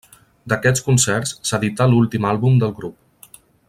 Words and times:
D'aquests 0.53 0.83
concerts 0.87 1.35
s'edità 1.51 1.89
l'últim 1.93 2.29
àlbum 2.33 2.61
del 2.65 2.77
grup. 2.81 3.41